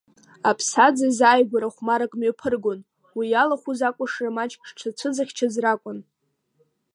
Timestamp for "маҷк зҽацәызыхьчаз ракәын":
4.35-5.99